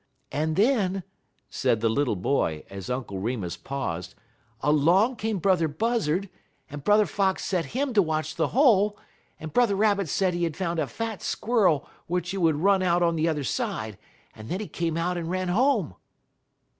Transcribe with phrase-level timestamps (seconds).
[0.31, 1.03] "And then,"
[1.51, 4.15] said the little boy, as Uncle Remus paused,
[4.61, 6.27] "along came Brother Buzzard,
[6.71, 8.97] and Brother Fox set him to watch the hole,
[9.39, 13.03] and Brother Rabbit said he had found a fat squirrel which he would run out
[13.03, 13.99] on the other side;
[14.35, 15.93] and then he came out and ran home."